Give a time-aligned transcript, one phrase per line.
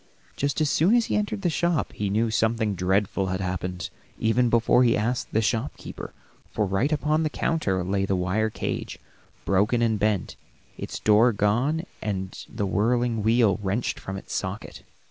[0.35, 4.49] Just as soon as he entered the shop he knew something dreadful had happened, even
[4.49, 6.11] before he asked the shopkeeper,
[6.49, 8.97] for right upon the counter lay the wire cage,
[9.45, 10.35] broken and bent,
[10.75, 14.81] its door gone, and the whirling wheel wrenched from its socket.